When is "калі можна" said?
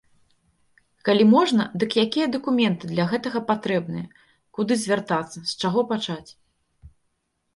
1.07-1.63